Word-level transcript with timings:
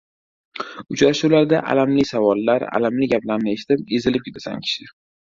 Uchrashuvlarda 0.93 1.59
alamli 1.73 2.05
savollar, 2.11 2.65
alamli 2.79 3.09
gaplarni 3.11 3.53
eshitib, 3.57 3.83
ezilib 3.99 4.25
ketasan, 4.29 4.65
kishi. 4.69 4.89